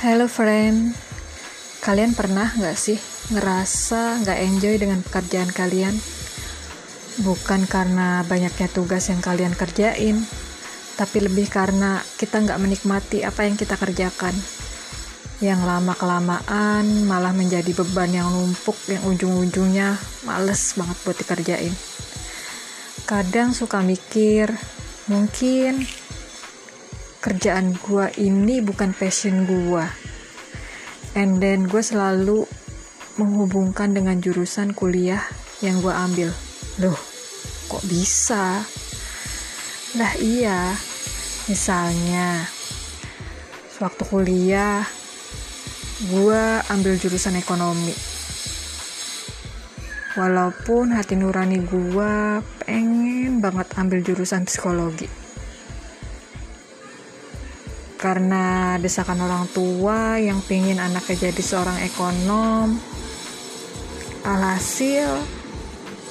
Hello 0.00 0.24
friend, 0.32 0.96
kalian 1.84 2.16
pernah 2.16 2.48
nggak 2.56 2.72
sih 2.72 2.96
ngerasa 3.36 4.24
nggak 4.24 4.38
enjoy 4.48 4.80
dengan 4.80 5.04
pekerjaan 5.04 5.52
kalian? 5.52 5.92
Bukan 7.20 7.68
karena 7.68 8.24
banyaknya 8.24 8.72
tugas 8.72 9.12
yang 9.12 9.20
kalian 9.20 9.52
kerjain, 9.52 10.24
tapi 10.96 11.20
lebih 11.20 11.52
karena 11.52 12.00
kita 12.16 12.40
nggak 12.40 12.56
menikmati 12.64 13.28
apa 13.28 13.44
yang 13.44 13.60
kita 13.60 13.76
kerjakan. 13.76 14.32
Yang 15.44 15.68
lama-kelamaan 15.68 17.04
malah 17.04 17.36
menjadi 17.36 17.68
beban 17.76 18.08
yang 18.08 18.32
numpuk 18.32 18.80
yang 18.88 19.04
ujung-ujungnya 19.04 20.00
males 20.24 20.80
banget 20.80 20.96
buat 21.04 21.16
dikerjain. 21.20 21.76
Kadang 23.04 23.52
suka 23.52 23.84
mikir, 23.84 24.48
mungkin 25.12 25.84
kerjaan 27.20 27.76
gua 27.84 28.08
ini 28.16 28.64
bukan 28.64 28.96
passion 28.96 29.44
gua 29.44 29.99
and 31.14 31.42
then 31.42 31.66
gue 31.66 31.82
selalu 31.82 32.46
menghubungkan 33.18 33.92
dengan 33.92 34.22
jurusan 34.22 34.72
kuliah 34.72 35.20
yang 35.60 35.82
gue 35.82 35.92
ambil. 35.92 36.28
Loh 36.80 36.98
kok 37.70 37.84
bisa? 37.86 38.62
Lah 39.98 40.12
iya 40.18 40.74
misalnya 41.50 42.46
waktu 43.80 44.02
kuliah 44.06 44.84
gue 46.10 46.42
ambil 46.70 46.94
jurusan 46.96 47.36
ekonomi. 47.36 47.92
Walaupun 50.18 50.92
hati 50.92 51.14
nurani 51.14 51.62
gue 51.62 52.14
pengen 52.66 53.38
banget 53.38 53.66
ambil 53.78 54.02
jurusan 54.02 54.42
psikologi 54.42 55.29
karena 58.00 58.80
desakan 58.80 59.20
orang 59.20 59.44
tua 59.52 60.16
yang 60.16 60.40
pingin 60.40 60.80
anaknya 60.80 61.28
jadi 61.28 61.42
seorang 61.44 61.84
ekonom. 61.84 62.80
Alhasil 64.24 65.20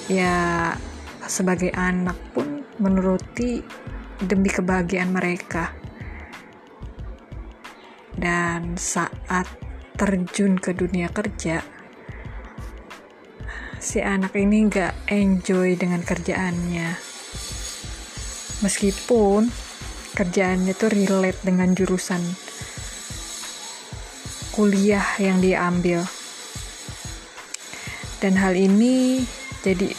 ya 0.05 0.73
sebagai 1.25 1.73
anak 1.73 2.13
pun 2.29 2.61
menuruti 2.77 3.65
demi 4.21 4.53
kebahagiaan 4.53 5.09
mereka. 5.09 5.73
Dan 8.13 8.77
saat 8.77 9.49
terjun 9.97 10.61
ke 10.61 10.77
dunia 10.77 11.09
kerja 11.09 11.65
si 13.79 14.03
anak 14.03 14.35
ini 14.37 14.69
gak 14.69 15.09
enjoy 15.09 15.73
dengan 15.73 16.05
kerjaannya. 16.05 16.99
Meskipun 18.59 19.68
kerjaannya 20.19 20.75
tuh 20.75 20.91
relate 20.91 21.39
dengan 21.47 21.71
jurusan 21.71 22.19
kuliah 24.51 25.07
yang 25.15 25.39
dia 25.39 25.63
ambil 25.63 26.03
dan 28.19 28.35
hal 28.35 28.51
ini 28.51 29.23
jadi 29.63 29.95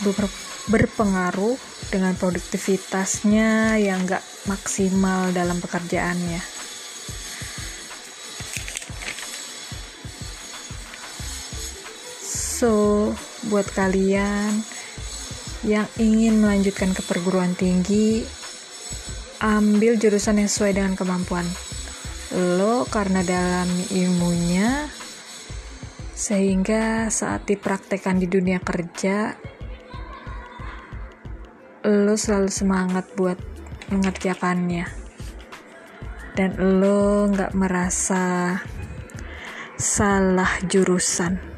berpengaruh 0.68 1.56
dengan 1.88 2.12
produktivitasnya 2.20 3.80
yang 3.80 4.04
gak 4.04 4.22
maksimal 4.46 5.32
dalam 5.32 5.58
pekerjaannya. 5.58 6.40
So 12.60 12.72
buat 13.48 13.72
kalian 13.72 14.60
yang 15.64 15.88
ingin 15.96 16.44
melanjutkan 16.44 16.92
ke 16.92 17.00
perguruan 17.08 17.56
tinggi 17.56 18.39
ambil 19.40 19.96
jurusan 19.96 20.40
yang 20.40 20.50
sesuai 20.52 20.76
dengan 20.76 20.94
kemampuan 20.94 21.48
lo 22.30 22.86
karena 22.86 23.26
dalam 23.26 23.66
ilmunya 23.90 24.86
sehingga 26.14 27.08
saat 27.08 27.48
dipraktekkan 27.48 28.20
di 28.20 28.28
dunia 28.28 28.60
kerja 28.60 29.34
lo 31.88 32.12
selalu 32.12 32.52
semangat 32.52 33.08
buat 33.16 33.40
mengerjakannya. 33.88 34.84
Dan 36.36 36.56
lo 36.80 37.26
nggak 37.26 37.56
merasa 37.56 38.56
salah 39.80 40.52
jurusan 40.68 41.49